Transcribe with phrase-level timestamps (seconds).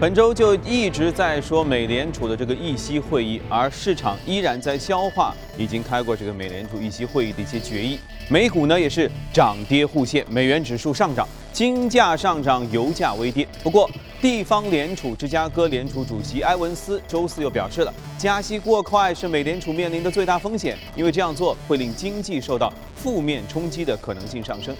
[0.00, 7.98] 本周就一直在说美联储的这个议息会议，而市场依然在消化已经开过这个美联储议息会议的一些决议。
[8.28, 13.44] 美股呢也是涨跌互现，美元指数上涨，金价上涨，油价微跌。
[13.60, 13.90] 不过，
[14.20, 24.76] 地方联储芝加哥联储主席埃文斯周四又表示了，加息过快是美联储面临的最大风险，因为这样做会令经济受到负面冲击的可能性上升。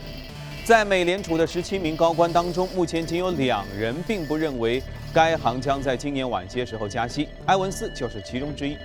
[0.64, 4.82] 在美联储的十七名高官当中，目前仅有两人并不认为
[5.12, 8.76] 该行将在今年晚些时候加息，埃文斯就是其中之一。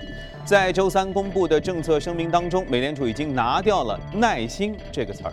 [0.44, 5.32] 在周三公布的政策声明当中，美联储已经拿掉了“耐心”这个词儿。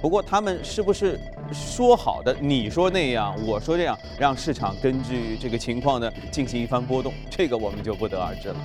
[0.00, 1.18] 不过，他们是不是
[1.52, 7.12] 说好的你说那样，我说这样，让市场根据这个情况呢进行一番波动？
[7.30, 8.56] 这个我们就不得而知了。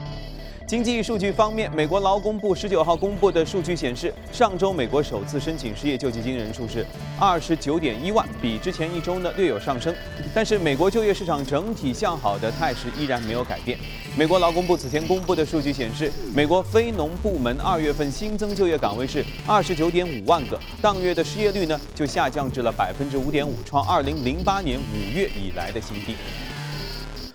[0.72, 6.88] 经济数据方面，美国劳工部十九号公布的数据显示，上周美国首次申请失业救济金人数是
[7.20, 9.94] 二十九点一万，比之前一周呢略有上升。
[10.34, 13.78] 但是，美国就业市场整体向好的态势依然没有改变。
[14.16, 26.16] 美国劳工部此前公布的数据显示，美国非农部门二月份新增就业岗位是二十九点五万个，当月的失业率呢就下降至了百分之五点五，创二零零八年五月以来的新低。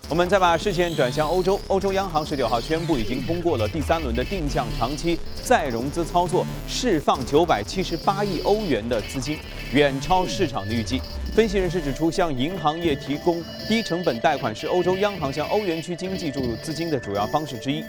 [0.09, 9.37] 我们再把视线转向欧洲，欧洲央行十九号宣布已经通过了第三轮的定向长期再融资操作，释放九百七十八亿欧元的资金，
[9.73, 11.03] 远超市场的预计。
[11.35, 17.85] 分析人士指出，向银行业提供低成本贷款是欧洲央行向欧元区经济注入资金的主要方式之一。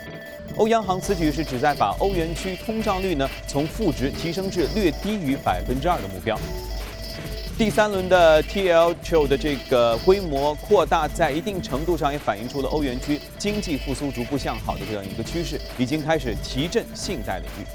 [0.55, 6.35] 欧央行此举是旨在把欧元区通胀率呢从负值提升至略低于百分之二的目标。
[7.57, 17.65] 第三轮的 TLTRO 的这个规模扩大，在一定程度上也反映出了欧元区经济复苏逐步向好的这样一个趋势，已经开始提振信贷领域。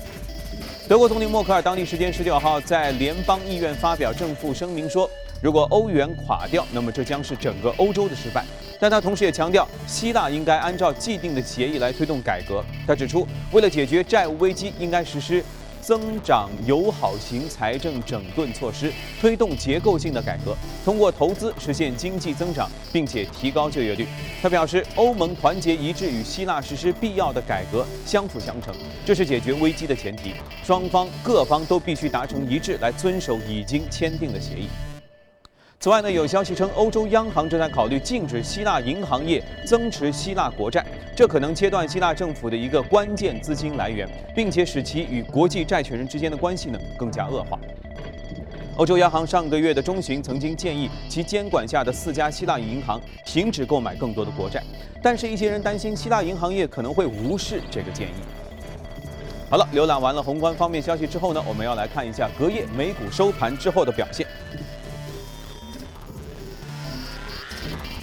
[0.89, 5.11] 德国总理默克尔当地时间十九号在联邦议院发表政府声明说，
[5.43, 8.45] 如果欧元垮掉，那么这将是整个欧洲的失败。
[8.79, 12.65] 但他同时也强调，希腊应该按照既定的协议来推动改革。
[12.87, 15.45] 他指出，为了解决债务危机，应该实施。
[15.83, 24.07] 增长友好型财政整顿措施，推动结构性的改革，通过投资实现经济增长，并且提高就业率。
[24.41, 28.73] 他表示，欧盟团结一致与希腊实施必要的改革相辅相成，
[29.05, 30.35] 这是解决危机的前提。
[30.65, 34.69] 双方各方都必须达成一致，来遵守已经签订的协议。
[35.83, 47.59] 此外呢，有消息称，欧洲央行正在考虑禁止希腊银行业增持希腊国债，这可能切断希腊政府的一个关键资金来源，并且使其与国际债权人之间的关系呢更加恶化。
[48.77, 54.63] 欧洲央行上个月的中旬曾经建议其监管下的四家希腊银行停止购买更多的国债，
[55.03, 58.13] 但是一些人担心希腊银行业可能会无视这个建议。
[59.51, 64.25] 好了，浏览完了宏观方面消息之后呢，我们要来看一下隔夜美股收盘之后的表现。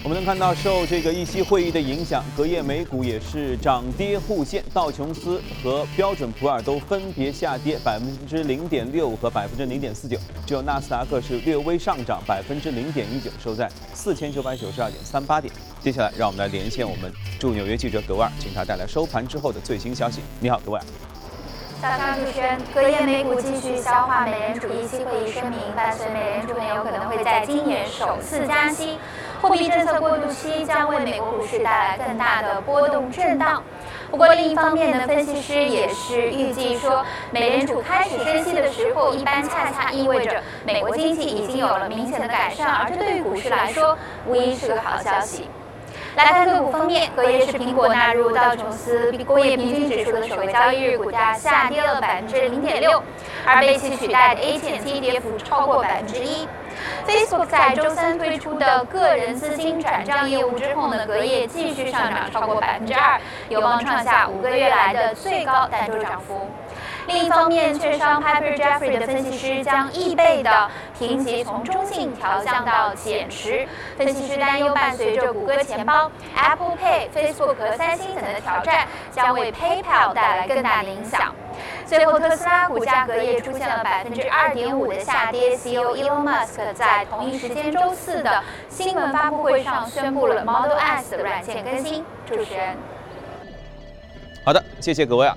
[0.09, 4.63] 我们能看到，受这个议息会议的影响，隔夜美股也是涨跌互现。
[4.73, 15.53] 道琼斯和标准普尔都分别下跌百分之零点六和百分之零点四九，只有纳斯达克是略微上涨百分之零点一九，收在四千九百九十二点三八点。
[15.79, 20.21] 接下来，让我们来连线我们驻纽约记者格威尔，请他带来收盘之后的最新消息。
[20.39, 20.85] 你好，格威尔。
[21.81, 28.97] 早上主持人，隔夜美股继续消化美联储议息会议声明，伴随美联储很有可能会在今年首次加息。
[29.41, 33.63] 货币政策过渡期将为美国股市带来更大的波动震荡。
[34.11, 45.47] 不过另一方面呢，分析师也是预计说，美联储开始升息的时候，一般恰恰意味着美国经济已经有了明显的改善，而这对于股市来说，无疑是个好消息。
[46.15, 53.01] 来看个股方面，隔夜是苹果纳入道琼斯工业平均指数的首个交易日，股价下跌了百分之零点六，
[53.45, 56.45] 而被其取代的 AT&T 跌幅超过百分之一。
[57.09, 66.47] Facebook 在周三推出的个人资金转账业务之后呢，隔夜继续上涨超过百分之二，有望创下五个月来的最高单周涨幅。
[67.07, 73.67] 另一方面，券商 Piper Jeffrey 的分析师将易贝的评级从中性调降到减持。
[73.97, 81.33] 分析师担忧，伴随着谷歌钱包、Apple Pay、Facebook 和三星等的挑战，将为 PayPal 带来更大的影响。
[81.85, 85.51] 最后，特斯拉股价隔夜出现了百分之二点五的下跌。
[85.55, 92.03] CEO Elon Musk 在同一时间周四的新闻发布会上宣布了 Model S 的软件更新。
[92.27, 92.75] 主持人，
[94.43, 95.35] 好的，谢谢各位啊。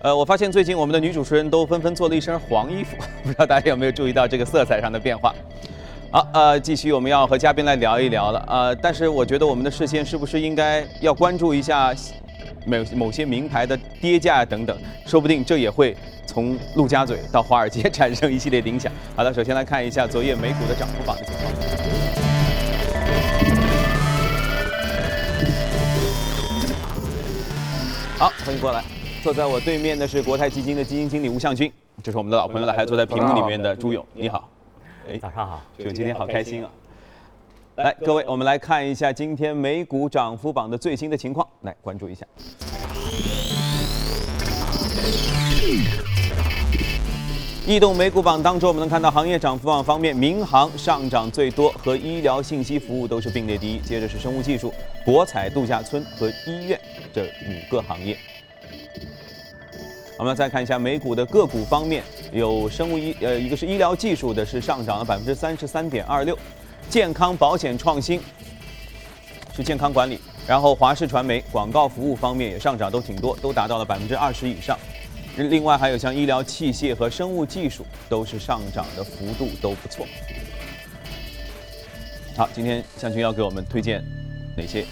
[0.00, 5.32] 呃，我发现最近我们的女主持人都纷纷做了一身黄衣服， 不知道大家有没有注意到这个色彩上的变化？
[6.10, 11.94] 好，呃，继续我们要和嘉宾来聊一聊了，呃，但是我觉得我们的视线是不是应该要关注一下
[12.66, 14.76] 某某些名牌的跌价等等，
[15.06, 18.92] 说不定这也会从陆家嘴到华尔街产生一系列的影响。
[19.14, 21.52] 好的， 首先来看一下昨夜美股的涨幅榜的情况。
[28.18, 28.84] 好，欢迎过来，
[29.22, 31.72] 坐在我对面的是国泰基金的基金经理吴向军，
[32.04, 34.48] 这是我们的老朋友了，还坐在屏幕里面的朱勇，你好。
[35.10, 36.70] 哎，早上好，朱勇，今天好开心啊。
[37.76, 42.26] 来，各位，我们来看一下今天美股涨幅榜的最新的情况，来关注一下。
[47.66, 56.78] 异动美股榜当中，我们能看到行业涨幅榜方面，民航上涨最多，和医疗信息服务都是并列第一，接着是生物技术、博彩度假村和医院
[57.10, 58.18] 这五个行业。
[60.18, 66.36] 我们再看一下美股的个股方面，有生物医呃，一个是医疗技术的，是上涨了百分之三十三点二六，
[66.92, 68.20] 健康保险创新
[69.54, 74.78] 是健康管理，然后华视传媒广告服务方面也上涨都挺多，都达到了百分之二十以上。
[75.38, 80.04] 另外还有像医疗器械和生物技术都是上涨的幅度都不错。
[82.36, 84.04] 好，今天向军要给我们推荐
[84.54, 84.82] 哪些？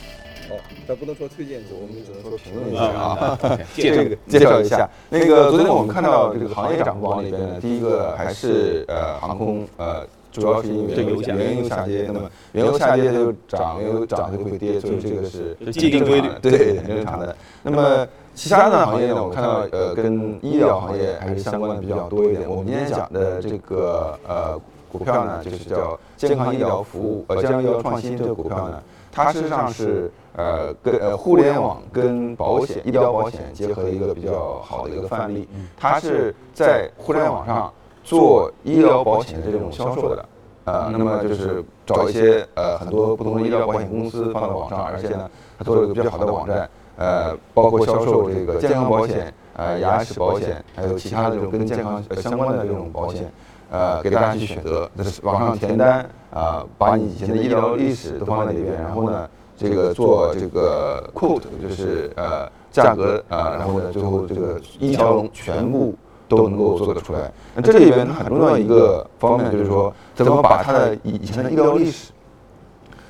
[0.48, 0.56] 哦，
[0.86, 3.38] 但不能说推荐，我们只能说评论一下啊。
[3.74, 11.06] 介绍介绍一下，那个昨天我们看到这个行业涨幅榜里边呢，第一个还是呃航空，呃主要是因为原
[11.56, 17.36] 油下跌，那么原油下跌它就涨，原油涨就会跌，所以这个是既定规律，对，很正常的。
[17.62, 19.22] 那么其他的行业呢？
[19.22, 22.48] 我看到呃，跟医疗行业还是相关的比较多一点。
[22.48, 24.60] 我们今天讲的这个呃
[24.90, 28.82] 股票呢，就是叫健康医疗服务呃健康医疗创新这个股票呢，
[29.12, 35.48] 它实际上是呃跟呃互联网跟保险医疗保险结合一个比较好的一个范例。
[35.76, 37.70] 它是在互联网上
[38.10, 40.28] 做医疗保险的这种销售的，
[40.64, 46.68] 呃，那么就是找一些呃很多不同的医疗保险公司放到网上，而且呢，它做了一个比较好的网站。
[46.96, 53.32] 呃，包括销售这个健康保险、呃牙齿保险，还有其他的这种跟健康相关的这种保险，
[53.70, 65.94] 呃，给大家去选择，就是网上填单啊，把你以前的医疗历史都放在里边，然后呢，这个做这个 quote，就是呃价格啊，然后呢，最后这个一条龙全部
[66.30, 67.30] 都能够做得出来。
[67.54, 72.12] 那这里边它很重要一个方面就是说，怎么把它的以前的医疗历史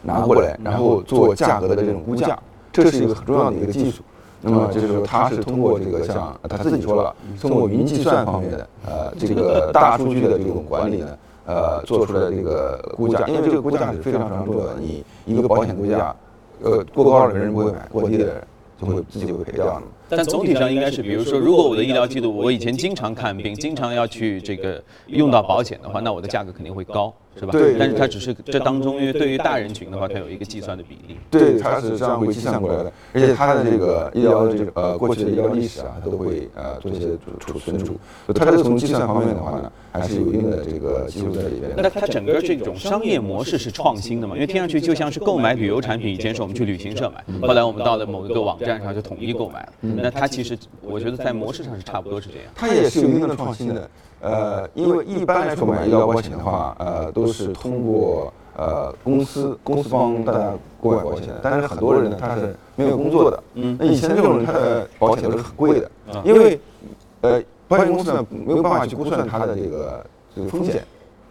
[0.02, 2.36] 拿过来，然后做价格的这种估价。
[2.72, 4.00] 这是一个很重要的一个技术，
[4.40, 16.14] 那么就是说，它是通过这个像他自己说了，通过云计算方面的呃这个大数据的这种管理呢，呃做出来的这个估价，因为这个估价是非常非常重要的，你一个保险估价，
[16.62, 18.36] 呃过高的人不会买，过低的人
[18.80, 19.82] 就会自己会赔掉的。
[20.08, 27.12] 但总体上应该是，比如说，如果我的医疗记录，我以前经常看病，经常要去这个用到保险的话，那我的价格肯定会高。
[27.38, 27.52] 是吧？
[27.52, 31.16] 对，但是它只是这当中，因为对于大人群的话，它有一个计算的比例。
[31.30, 37.06] 对，它是这样会计算过来的，而且它的这个医疗的这个呃过去的医疗历史啊，它都会呃做一些
[37.38, 37.96] 储存储。
[38.34, 41.72] 它这个从计算方面的话呢，还是有一定的这个基础在里边。
[41.76, 44.34] 那它整个这种商业模式是创新的嘛？
[44.34, 49.72] 因为听上去就像是购买旅游产品，以前是我们去旅行社买，后来我们到了某一个网站上就统一购买了。
[49.80, 52.46] 那它其实我觉得在模式上是差不多是这样。
[52.54, 53.88] 它也是有一定的创新的。
[54.22, 65.90] 呃，因为一般来说买医疗保险的话，呃，都是通过呃公司公司帮大家购买保险，但是很多人呢他是没有工作的，嗯，那以前这种人他的保险都是很贵的，
[66.24, 66.60] 因为
[67.22, 70.84] 呃保险公司呢没有办法去估算他的这个这个风险，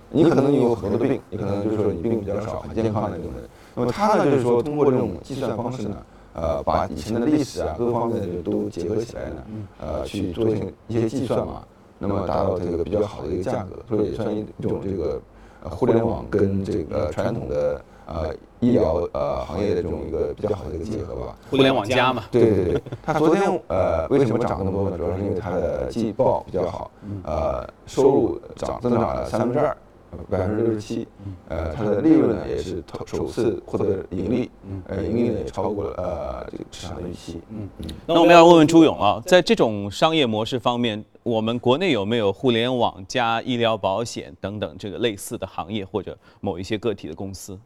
[0.10, 3.44] 你可能有很多的病，你可能就是说你病比较少，很健康的那种人，
[3.76, 5.98] 那么他呢就是说通过这种计算方式呢，
[6.34, 9.44] 呃，把以前的历史啊各方面的都结合起来呢，
[9.80, 11.64] 呃，去做一些一些计算嘛。
[12.02, 15.20] 那么达到这个比较好的一个价格，所以也算一种这个呃
[15.64, 21.36] 互联网跟这个传统的呃医疗呃行业的这种一个比较好的一个结合吧。
[21.50, 22.24] 互联网加嘛。
[22.32, 22.84] 对对对。
[23.04, 24.98] 它昨天呃为什么涨那么多呢？
[24.98, 26.92] 主要是因为它的季报比较好，
[27.24, 29.76] 呃收入涨增长了三分之二。
[30.28, 31.08] 百分之六十七，
[31.50, 34.50] 呃，它的利润呢也是首次获得盈利，
[34.88, 37.40] 呃，盈利呢也超过了呃这个市场的预期。
[37.52, 37.86] 嗯嗯。
[38.08, 47.58] 那我们要问问朱勇啊，在这种商业模式方面，我们国内有没有互联网加医疗保险等等这个类似的行业或者某一些个体的公司？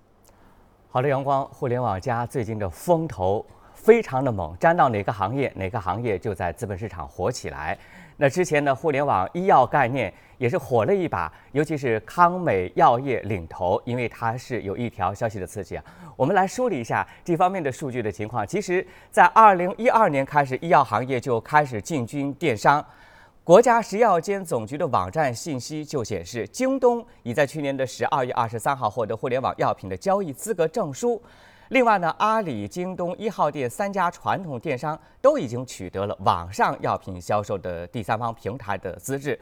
[0.89, 7.77] 好的，阳光，互联网加最近的风头非常的猛，沾到哪个行业，哪个行业就在资本市场火起来。
[8.17, 15.83] 那之前的互联网医药概念也是火了一把，尤其是康美药业领头，因为它是有一条消息的刺激啊。
[16.17, 18.45] 我们来梳理一下这方面的数据的情况。
[18.45, 22.85] 其实，在二零一二年开始，医药行业就开始进军电商。
[23.45, 31.21] 国家食药监总局的网站信息就显示，京东已在去年的十二月二十三号获得互联网药品的交易资格证书。
[31.67, 39.37] 另外呢，阿里、京东一号店三家传统电商都已经取得了网上药品销售的第三方平台的资质。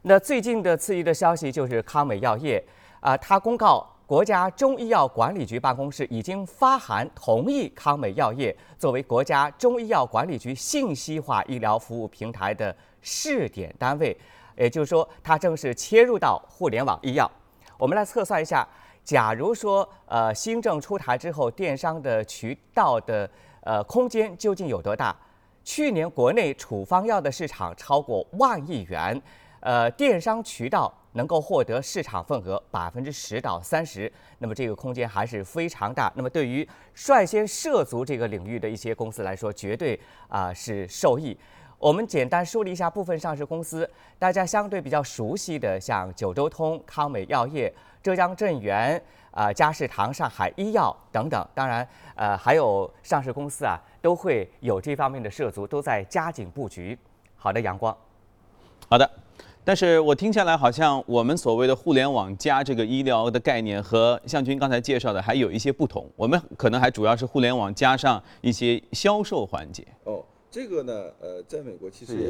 [0.00, 2.64] 那最近的刺激的消息就是康美药业
[3.00, 12.74] 啊，它公告国家中医药管理局办公室已经发函同意康美药业作为国家中医药管理局信息化医疗服务平台的
[13.04, 14.16] 试点单位，
[14.56, 17.30] 也就是说，它正式切入到互联网医药。
[17.78, 18.66] 我们来测算一下，
[19.04, 23.30] 假如说呃新政出台之后，电商的渠道的
[23.60, 25.14] 呃空间究竟有多大？
[25.62, 29.20] 去年国内处方药的市场超过万亿元，
[29.60, 36.12] 呃，电商渠道能够获得市场份额百分之十到三十，那么这个空间还是非常大。
[36.14, 41.36] 那么对于率先涉足这个领域的一些公司来说，绝对啊是受益。
[41.84, 43.86] 我们简单梳理一下部分上市公司，
[44.18, 47.70] 大家相对比较熟悉的，像九州通、康美药业、
[48.02, 48.98] 浙江镇元、
[49.32, 51.46] 啊嘉士堂、上海医药等等。
[51.52, 56.98] 当然，呃，还有上市公司啊，都会有这方面的涉足，都在加紧布局。
[57.36, 57.94] 好的，阳光。
[58.88, 59.10] 好的，
[59.62, 66.10] 但是我听下来好像我们所谓的互联网加这个医疗的概念和向军刚才介绍的还有一些不同。
[66.16, 69.86] 我们可能还主要是互联网加上一些销售环节。
[70.04, 72.28] 哦，这个呢，呃，在美国其实也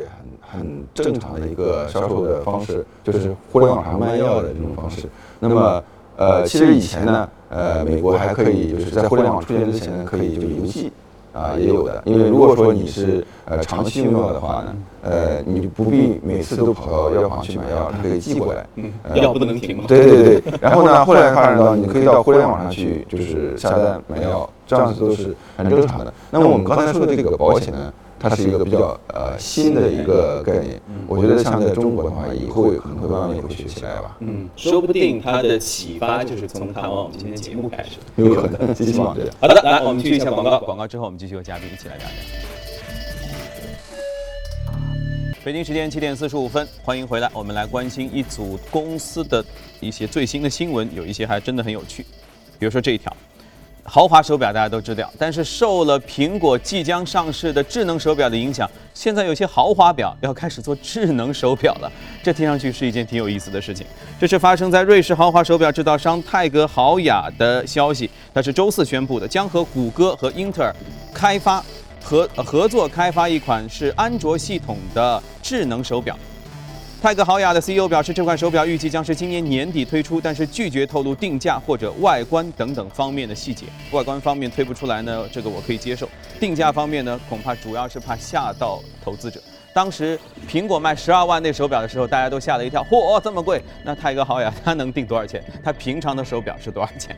[0.48, 5.06] 很很正常的一个销售的方式，就是互联网上卖药的这种方式。
[5.38, 5.84] 那么，
[6.16, 10.90] 呃，其实以前呢，呃，美国还可以就是在互联网出现之前呢，可以就邮寄。
[11.34, 18.66] 啊，也有的，因为如果说你是呃长期用药的话呢，呃，你就不必每次都跑到药房去买药，它可以寄过来。
[18.76, 19.84] 嗯，药不能停吗。
[19.86, 20.54] 对对对。
[20.62, 26.14] 然后呢，后来发展到你可以到互联网上去，就是下单买药，这样子都是很正常的。
[26.30, 27.92] 那么我们刚才说的这个保险呢？
[28.18, 34.16] 它是一个比较呃新的一个概念，我觉得像在中国的话，以后可能会慢慢也会学起来吧。
[34.20, 39.34] 嗯，说不定它的启发就是从谈完我们今天节目开始，有可能，希望这样。
[39.40, 42.14] 好的，来，我们继续一下广告，广告之后我们继续和嘉宾一起来聊聊。
[45.44, 49.44] 北京时间七点四十五分，欢迎回来，我们来关心一组公司的
[49.80, 52.02] 一些最新的新闻，有一些还真的很有趣，
[52.58, 53.14] 比如说这一条。
[53.86, 61.92] 豪华手表大家都知道，但是受了苹果即将上市的智能手表的影响，现在有些豪华表要开始做智能手表了。
[62.22, 63.86] 这听上去是一件挺有意思的事情。
[64.18, 70.74] 这是发生在瑞士豪华手表制造商泰格豪雅的消息，它是周四宣布的，将和谷歌和英特尔
[71.12, 71.62] 开发
[72.02, 76.18] 合合作开发一款是安卓系统的智能手表。
[77.04, 83.66] 泰格豪雅的 CEO 表示，这款手表预计将是今年年底推出，但是拒绝透露定价或者外观等等方面的细节。
[83.92, 86.08] 外观方面推不出来呢，这个我可以接受。
[86.40, 89.38] 定价方面呢，恐怕主要是怕吓到投资者。
[89.74, 90.18] 当时
[90.48, 93.62] 苹果卖十二万那手表的时候，大家都吓了一跳，嚯，这么贵！
[93.84, 95.44] 那泰格豪雅它能定多少钱？
[95.62, 97.14] 它平常的手表是多少钱？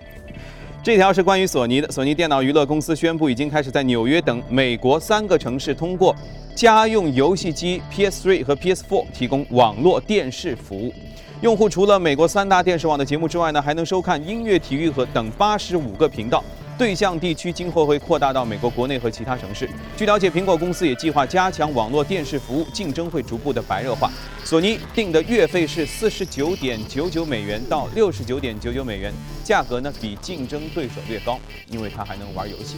[0.87, 1.91] 这条是关于索尼的。
[1.91, 6.15] 索尼电脑娱乐公司宣布，已经开始在纽约等美国三个城市通过
[6.55, 10.95] 家用游戏机 PS3 和 PS4 提供网络电视服务。
[11.41, 16.45] 用户除了美国三大电视网的节目之外呢，还能收看音乐、体育和等八十五个频道。
[16.79, 19.69] 对象地区今后会扩大到美国国内和其他城市。
[19.97, 24.11] 据了解，苹果公司也计划加强网络电视服务，竞争会逐步的白热化。
[24.45, 29.11] 索尼定的月费是四十九点九九美元到六十九点九九美元，
[29.43, 31.41] 价格呢比竞争对手略高，
[31.71, 32.77] 因为它还能玩游戏。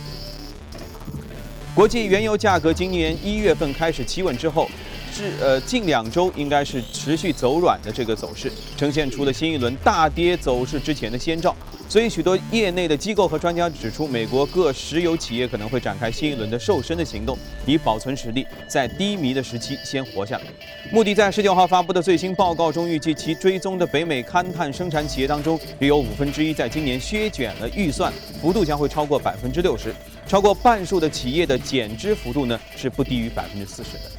[1.75, 4.69] 国际原油价格今年一月份开始企稳之后。
[5.11, 11.57] 是呃，近两周应该是持续走软的这个走势，呈现出了新一轮大跌走势之前的先兆。
[11.89, 20.45] 所以，许多业内的机构和专家指出，美国各石油企业可能会展开新一轮的瘦身的行动，以保存实力，在低迷的时期先活下来。
[20.93, 29.95] 穆迪在十九号发布的最新报告中预计，其追踪的北美勘探生产企业当中，约有五分之一在今年削减了预算，幅度将会超过百分之六十，
[30.27, 34.11] 超过半数的企业的减支幅度呢是不低于百分之四十的。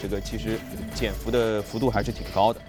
[0.00, 0.58] 这个其实
[0.94, 2.60] 减幅的幅度还是挺高的。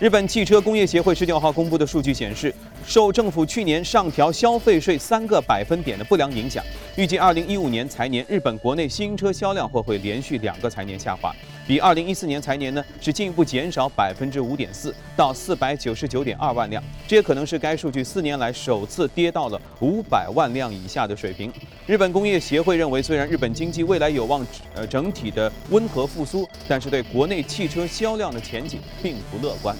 [0.00, 2.54] 日本汽车工业协会十九号公布的数据显示，
[2.86, 6.64] 受政府去年上调消费税三个百分点的不良影响，
[6.96, 11.36] 预计二零一五年财年日本国内新车销量或会连续两个财年下滑，
[11.70, 21.52] 比二零一四年财年呢是进一步减少百分之五点四到四百九十九点二万辆，这也可能是该数据四年来首次跌到了五百万辆以下的水平。
[21.86, 29.76] 日本工业协会认为，虽然日本经济未来有望呃整体的温和复苏，但是对国内汽车销量的前景并不乐观。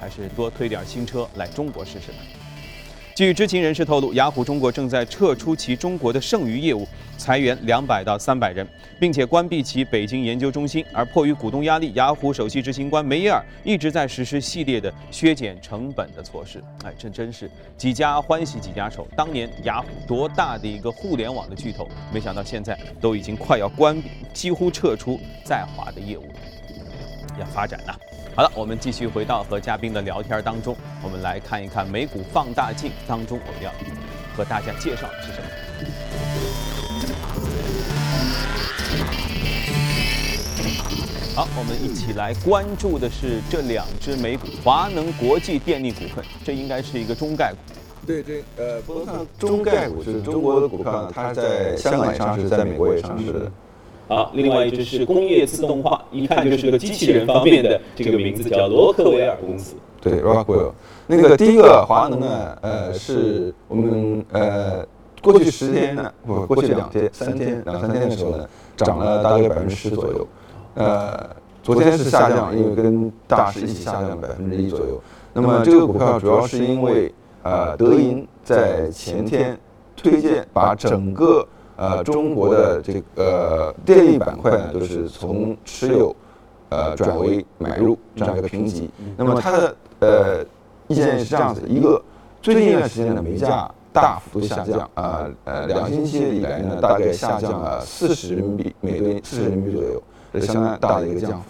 [0.00, 2.18] 还是多推点新车来中国试试吧。
[3.14, 6.86] 据知情人士透露，雅虎中国正在撤出其中国的剩余业务，
[7.18, 8.66] 裁员两百到三百人，
[8.98, 10.82] 并且关闭其北京研究中心。
[10.94, 16.62] 而迫于股东压力，雅虎首席执行官梅耶尔一直在实施系列的削减成本的措施。
[16.84, 19.06] 哎，这真是几家欢喜几家愁。
[19.16, 26.38] 当年雅虎多大的一个互联网的巨头，没想到现在都已经快要关闭，几乎撤出在华的业务了，
[27.40, 27.98] 要发展了。
[28.36, 33.72] 好了，我们继续回到和嘉宾的聊天当中，我们来看一看美股放大镜当中我们要
[34.36, 36.87] 和大家介绍的是什么。
[41.38, 47.58] 好，我们一起来关注的是这两只美股，华能国际电力股份，这应该是一个中概股。
[48.04, 53.52] 对，这呃，不能看中概股，就是中国的股票呢，它在香港也上市，在美国也上市的。
[54.08, 59.76] 好，另外一只是工业自动化，一看就是个机器人方面的，这个名字叫罗克维尔公司。
[60.00, 60.72] 对，Rockwell。
[61.06, 64.84] 那个第一个华能呢，呃，是我们呃
[65.22, 70.26] 过去十天呢，不，过去两天、三天、两三天的时候呢，涨了大概百分之十左右。
[70.78, 71.28] 呃，
[71.60, 75.00] 昨天是下降，因为跟大市一起下降百分之一左右。
[75.32, 79.58] 那么这个股票主要是因为呃，德银在前天
[79.96, 81.44] 推荐把整个
[81.76, 86.14] 呃中国的这个电力板块呢，都是从持有
[86.68, 88.88] 呃转为买入这样一个评级。
[89.16, 90.44] 那么它的呃
[90.86, 92.00] 意见是这样子：一个，
[92.40, 100.00] 最近一段时间的煤价大幅度下降，啊呃两星期以来呢，大概下降了四十人民币每吨四十人民币左右。
[100.32, 101.46] 这相当大的一个降幅。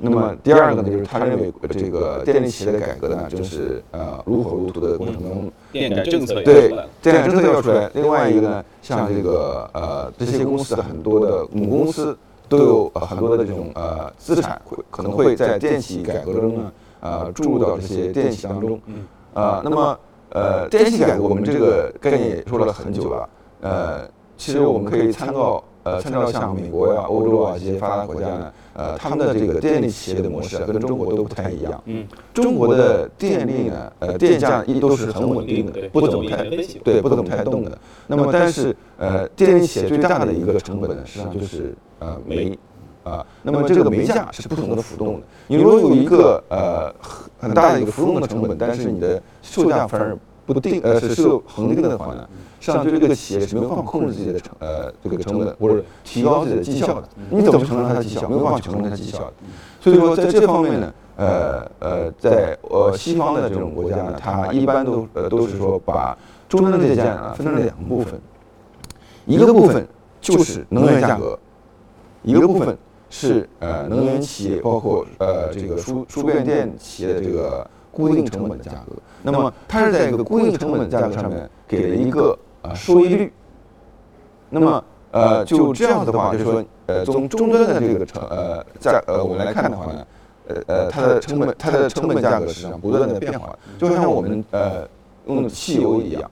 [0.00, 6.68] 那么第二个呢，就是他认为这个电力企业的改革呢，就是呃如火如荼的过程中，电改政策对
[7.00, 7.90] 电改政策要出来。
[7.94, 12.16] 另外一个呢，像这个呃这些公司很多的母公司
[12.48, 18.80] 都有很多的这种呃资产会可能会在电企改革中呢呃注入到这些电企当中。
[19.34, 19.98] 呃，那么
[20.30, 23.28] 呃电企改革我们这个概念也说了很久了。
[23.60, 25.62] 呃，其实我们可以参照。
[25.88, 31.82] 呃，参照像美国呀、欧洲啊这些发达国家呢，呃，他们的这个电力企业的模式啊，跟中国都不太一样。
[31.86, 36.44] 嗯，中国的电力呢，呃，电价一都是很稳定的，不怎么太
[36.84, 37.78] 对，不怎么太动的。
[38.06, 42.58] 那么，但是呃，电力企业最大的一个成本呢，实际上就是呃煤
[43.02, 43.24] 啊。
[43.42, 45.26] 那么这个煤价是不同的浮动的。
[45.46, 46.92] 你如果有一个呃
[47.38, 52.28] 很大的一个浮动的成本，但是你的售价反而不定，呃，是是恒定的话呢？
[52.72, 57.08] 实际上，对这个企业是没有办法控制自己的成呃这个成本，或者提高自己的绩效的。
[57.30, 58.28] 你怎么承认它的绩效？
[58.28, 59.32] 没有办法承认它绩效的。
[59.80, 66.16] 所以说，在这方面呢，呃呃，在呃西方的这种国家呢，它一般都呃都是说把
[66.48, 68.20] 终端的电价啊分成两部分，
[69.24, 69.86] 一个部分
[70.20, 71.38] 就是能源价格，
[72.22, 72.76] 一个部分
[73.08, 78.96] 是呃能源企业，包括呃这个输输变电企业的这个固定成本的价格。
[79.22, 82.36] 那么它是在一个固定成本价格上面给了一个。
[82.68, 83.32] 啊，收益率。
[84.50, 90.06] 那么，呃，就这样子的话，就是说，呃，从终端的这个成呃价呃我们来看的话呢，
[90.48, 94.88] 呃呃，它的成本它的成本价格实际上不断的变化，就像我们呃
[95.26, 96.30] 用汽油一样，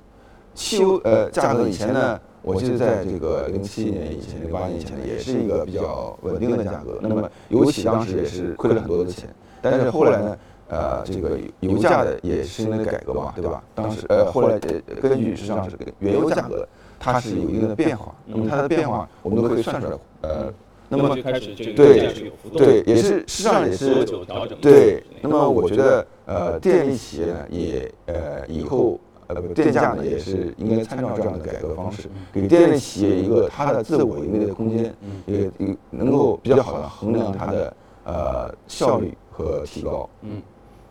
[0.54, 9.28] 汽油呃价格以前呢，我记得在这个零七年以前、零八年以前也是一个比较稳定的价格，那么尤其当时也是亏了很多的钱，
[9.60, 10.36] 但是后来呢。
[10.68, 13.62] 呃，这个油价的也是因为改革嘛，对吧？
[13.74, 16.66] 当时呃，后来呃，根据实际上是原油价格，
[16.98, 18.12] 它是有一定的变化。
[18.26, 19.96] 那么它的变化，我们都可以算出来。
[20.22, 20.52] 呃，
[20.88, 21.14] 那么
[21.76, 22.12] 对
[22.56, 24.04] 对，也是实际上也是
[24.60, 25.04] 对。
[25.20, 28.98] 那么我觉得呃，电力企业呢，也呃以后
[29.28, 34.92] 呃电价呢也是应该参照这样的改革方式，给电力企业一个它的自我盈利的空间，
[35.26, 40.08] 也也能够比较好的衡量它的呃效率和提高。
[40.22, 40.42] 嗯。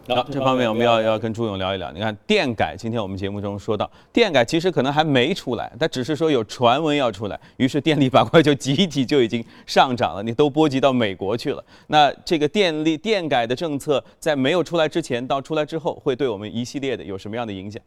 [0.07, 1.91] 好，这方面我们要要跟朱勇聊一聊。
[1.91, 11.63] 你看电改，今天我们节目中说到电改，其实可能还没出来，它只是说有传闻要出来，于是电力 板块就集体就已经上涨了，你都波及到美国去了。
[11.87, 17.81] 那这个电力电改的政策在没有出来之前到出来之后，会对我们一系列的有什么样的影响？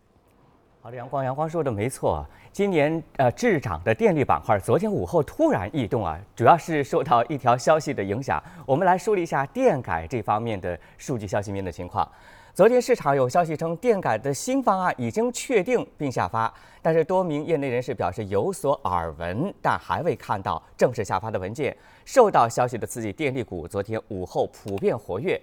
[0.88, 2.26] 好的，阳光，阳光说的没错。
[2.50, 8.42] 今年呃滞涨的电力板块，昨天午后突然异动啊，主要是受到一条消息的影响。
[8.64, 12.10] 我们来梳理一下电改这方面的数据消息面的情况。
[12.54, 21.76] 昨天市场有消息称，电改的新方案已经确定并下发，但是多名业内人士表示有所耳闻，但还未看到正式下发的文件。
[22.06, 25.38] 受到消息的刺激，电力股昨天午后普遍活跃。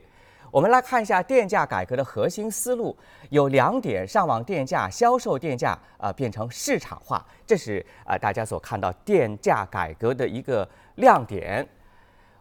[0.55, 2.95] 我们来看一下电价改革的核心思路，
[3.29, 10.65] 有两点：上网电价、销售电价啊变成市场化，这是啊大家所看到电价改革的一个
[10.95, 11.67] 亮点。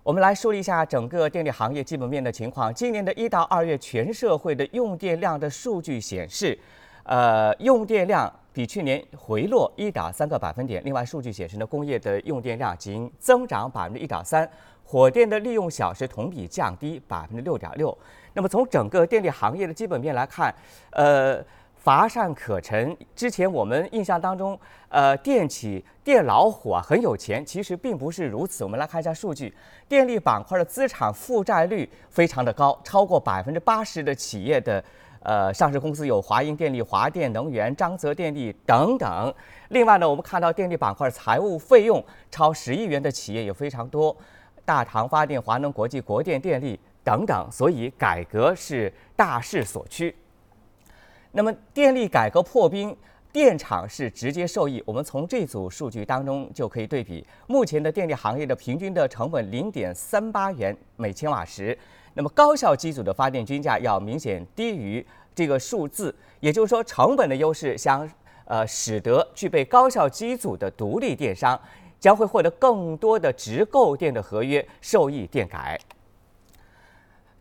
[0.04, 2.72] 我们来梳理一下整个电力行业基本面的情况。
[2.72, 6.56] 今年的一到二月，全社会的用电量的数据显示，
[7.02, 10.80] 呃，用电量比去年回落一点三个百分点。
[10.84, 14.48] 另外，数据显示呢，工业的用电量仅增长百分之一点三。
[14.84, 17.96] 火电的利用小时同比降低百分之六点六。
[18.34, 20.54] 那么从整个电力行业的基本面来看，
[20.90, 21.42] 呃，
[21.76, 22.96] 乏善可陈。
[23.14, 28.64] 之前我们印象当中，呃，电企电老虎啊很有钱，其实并不是如此。
[28.64, 29.54] 我们来看一下数据，
[29.88, 34.82] 电力板块的资产负债率非常的高，超过百分之八十的企业的
[35.20, 39.32] 呃上市公司有华英电力、华电能源、张泽电力等等。
[39.68, 44.16] 另外呢，我们看到电力板块财务费用超十亿元的企业也非常多，
[44.64, 47.48] 大唐发电、华能国际、国电电力等等。
[47.50, 50.14] 所以改革是大势所趋。
[51.32, 52.96] 那么电力改革破冰，
[53.32, 54.80] 电厂是直接受益。
[54.86, 61.76] 我们从这组数据当中就可以对比，目前的电力行业的平均的成本零点三八元每千瓦时，
[62.14, 68.08] 那么高效机组的发电均价要明显低于这个数字，也就是说成本的优势将
[68.44, 71.60] 呃使得具备高效机组的独立电商
[72.04, 75.80] 将会获得更多的直购电的合约，受益电改。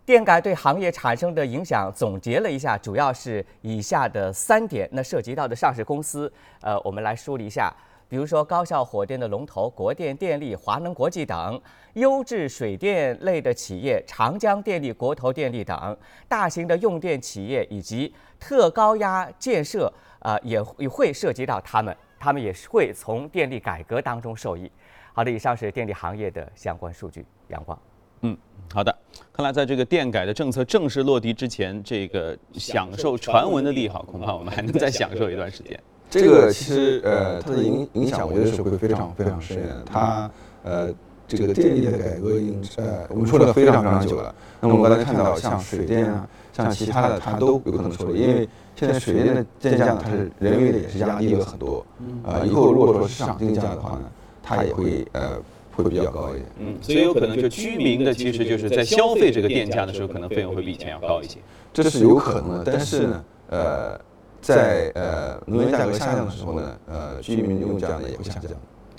[0.06, 4.88] 电改对行业产生的影响总结了一下，主要是以下的三点。
[4.94, 7.74] 那涉及到的上市公司，呃，我们来梳理一下。
[8.08, 11.60] 比如说，高效火电的龙头国电电力、华能国际等；
[11.96, 15.94] 优质水电类的企业长江电力、国投电力等；
[16.30, 24.72] 大型的用电企业以及特高压建设，呃，也也会涉及到他们，他们也是会从电力改革当中受益。
[25.12, 27.26] 好的，以上是电力行业的相关数据。
[27.50, 27.78] 阳光。
[28.22, 28.38] 嗯，
[28.74, 28.98] 好的。
[29.34, 35.78] 看来在这个电改的政策正式落地之前，这个享受传闻的利好，恐怕我们还能再享受一段时间。
[36.10, 39.84] 这个其实呃，它的影影响，我觉得是会非常非常深远的。
[39.84, 40.32] 它
[40.64, 40.94] 呃，
[41.28, 44.34] 这个电力的改革已经呃，我们说了非常非常久了。
[44.60, 51.86] 那么我们刚才看到，像水电啊，像其他的，它都有可能受益，因为现在水电的电价呢，它是人为的也是压低了很多。
[52.24, 54.02] 啊，以后如果说市场定价的话呢，
[54.42, 55.42] 它也会呃。
[55.76, 61.40] 会比较高一点，嗯，所以有可能就居民的其实就是在消费这个电价的时候，可能费用会比以前要高一些，
[61.74, 62.64] 这是有可能的。
[62.64, 64.00] 但是呢，呃，
[64.40, 68.52] 在呃能源价格下降的时候呢，呃，居民用价呢也会下降。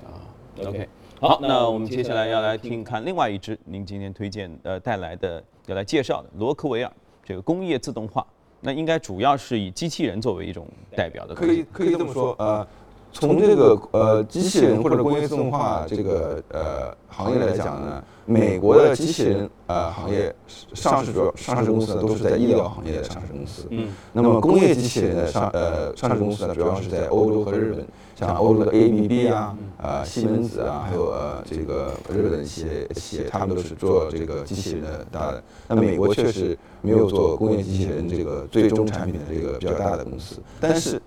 [0.02, 0.18] 啊
[0.66, 0.88] ，OK，
[1.20, 6.92] 好，那我们接下来要来听看另外一支您今天推荐呃带来的要来介绍的罗科维尔
[7.24, 8.26] 这个工业自动化，
[8.60, 12.66] 那应该主要是以机器人作为一种代表的，可以可以这么说，呃。
[13.14, 20.34] 从这个呃机器人或者工业自动化这个呃行业来讲呢，美国的机器人呃行业
[20.74, 23.68] 上市主要上市公司呢都是在医疗行业的上市公司。
[23.70, 23.88] 嗯。
[24.12, 35.42] 那么工业机器人的上呃上市公司呢，主要是在欧洲和日本，像欧洲的 ABB 啊、呃西门子啊，还有呃这个日本的一些企业，他们都是做这个机器人的大的。
[35.68, 41.00] 那美国确实没有做工业机器人这个最终产品的这个比较大的公司，但是。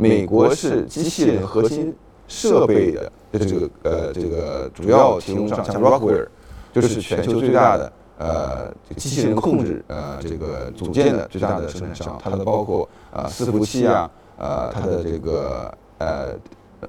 [0.00, 1.94] 美国是机器人核心
[2.26, 6.26] 设备的这个呃这个主要提供商，像 Rockwell，
[6.72, 12.18] 就是全球最大的呃机器人控制呃这个组件的最大的生产商。
[12.22, 16.28] 它的包括啊伺服器啊，呃它的这个呃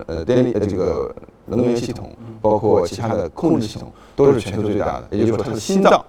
[0.08, 1.13] 呃电力这个
[1.45, 5.08] 能源系统，包括其他的控制系统，都是全球最大的。
[5.12, 6.06] 也就是说，它的心脏，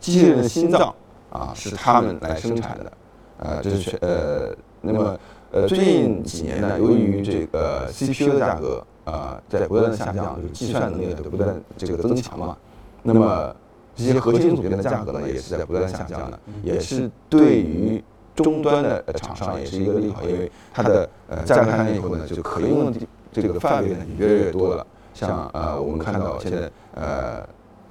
[0.00, 0.94] 机器人的心脏
[1.30, 2.92] 啊是他们来生产的。
[3.38, 5.18] 呃，这是全呃那么。
[5.52, 12.56] 呃，最近几年呢，由于这个 CPU 的价格啊在不断的下降，就是计算能力在不断这个增强嘛，
[13.02, 13.54] 那么
[13.94, 18.02] 这些核心组件的价格呢也是在不断下降的，也是对于
[18.34, 22.98] 终端的厂商也是一个利好，因为它的呃价格下降以后呢，就可用的
[23.30, 24.86] 这个范围呢越来越多了。
[25.12, 27.46] 像呃我们看到现在呃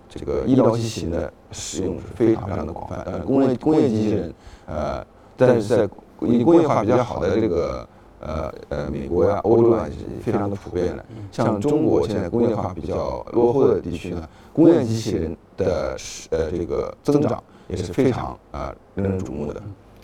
[0.09, 4.33] 这个医疗机器人的使用是非常非常的广泛，呃工业工业机器人
[4.65, 5.05] 呃
[5.37, 5.87] 但是在
[6.21, 7.87] 工业化比较好的这个
[8.19, 11.03] 呃呃美国呀、欧洲啊，是非常的普遍的。
[11.31, 15.97] 像中国现在工业化比较落后的地区呢，工业机器人的
[16.29, 19.61] 呃这个增长也是非常啊令人瞩目的。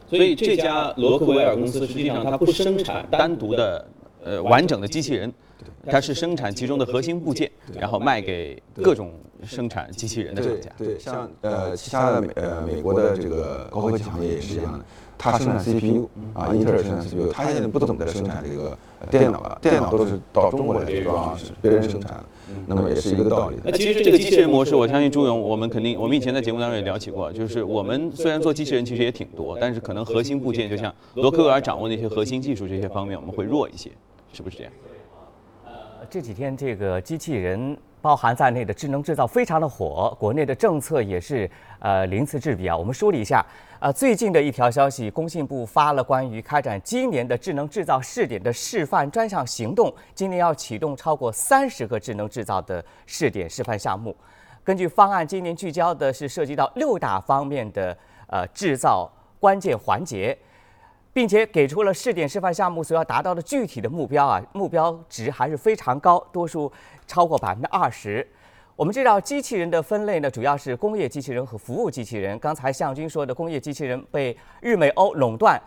[0.09, 3.87] 所以这家罗克维尔公司实际上它不生产单独的
[4.23, 5.31] 呃完整的机器人，
[5.85, 9.11] 它是生产其中的核心部件，然后卖给各种
[9.43, 10.69] 生产机器人的厂家。
[10.77, 14.85] 对，像呃其他的美呃美国的这个高科技行业也是一样的。
[15.19, 18.77] 它生产 CPU 啊，英特尔生产 CPU，它现在不怎么在生产这个
[19.09, 22.23] 电脑了，电脑都是到中国来装，是别人生产的，
[22.67, 23.55] 那么也是一个道理。
[23.63, 33.89] 那其实这个机器人模式，我相信朱勇，我们肯定，我们以前在节目当中也聊起过，就是我们虽然做机器人其实也挺多，但是可能核心部件，就像罗克维尔掌握那些核心技术这些方面，我们会弱一些，
[34.31, 34.73] 是不是这样？
[36.09, 37.77] 这几天这个机器人。
[37.99, 42.77] 包含在内的智能制造非常的火，国内的政策也是呃鳞次栉比啊。
[42.77, 43.43] 我们梳理一下，
[43.79, 54.15] 呃，最近的一条消息，工信部发了关于开展今年的智能制造试点的示范专项行动，今年要启动超过三十个智能制造的试点示范项目。
[54.63, 60.37] 根据方案，今年聚焦的是涉及到六大方面的呃制造关键环节。
[61.17, 66.71] 并且给出了试点示范项目所要达到的具体的目标啊，目标值还是非常高，多数
[67.07, 68.23] 超过百分之二十。
[68.75, 72.37] 我们知道机器人的分类呢，主要是工业机器人和服务机器人。
[72.37, 75.59] 刚才向军说的工业机器人被日美欧垄断，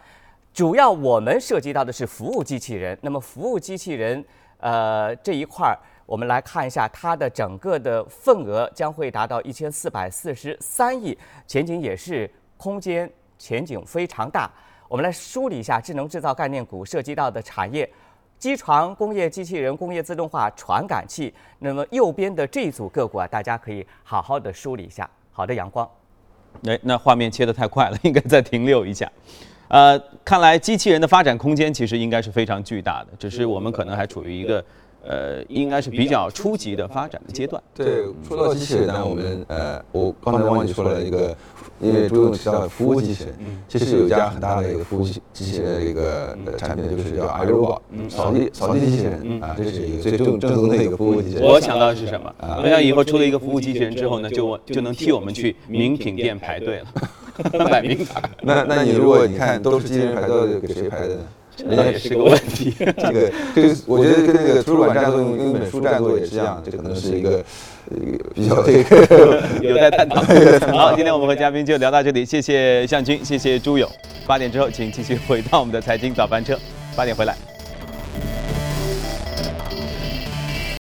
[0.54, 2.96] 主要我们涉及到的是服务机器人。
[3.02, 4.24] 那么服务机器人，
[4.58, 14.48] 呃，这一块儿我们来看一下，它的整个的份额将会达到一千四百四十三亿，前景也是空间前景非常大。
[14.90, 17.88] 我们来梳理一下智能制造概念股涉及到的产业。
[18.40, 21.33] 机床、工业机器人、工业自动化、传感器。
[21.61, 25.09] 那么右边的这一组个股啊，大家可以好好的梳理一下。
[25.31, 25.88] 好的，阳光。
[26.66, 29.09] 哎，那画面切得太快了，应该再停留一下。
[29.68, 34.64] 呃，看来机器人的发展空间其实应该是非常巨大的，只是我们可能还处于一个
[35.05, 37.62] 呃，应该是比较初级的发展的阶段。
[37.72, 41.37] 对，说到机器人呢，我们呃，我刚才忘记说了一个。
[41.80, 43.34] 因为朱总提到服务机器人，
[43.68, 51.44] 其实有一家很大的一个服务机机器人的一个产品，就是叫 iRobot，扫地扫地机器人啊，这是一个最正正宗的一个服务机器人。
[51.44, 52.32] 我想到的是什么？
[52.62, 56.86] 我想以后出了一个服务机器人之后呢，就就能替我们去名品店排队了，
[57.70, 58.22] 买名牌。
[58.42, 61.22] 那那你如果你看都是机器人排队，给谁排的呢？
[61.62, 62.74] 那也是个问题。
[62.78, 67.44] 这个这个，我觉得跟那个图书馆占座用用一本书占座也是一样，这可能是一个
[68.35, 70.22] 比较这个有待探讨。
[70.72, 73.90] 好，今天我们和嘉宾就聊到这里，谢谢向军，谢谢朱勇。
[74.26, 76.59] 八点之后，请继续回到我们的财经早班车，
[76.94, 77.35] 八点回来。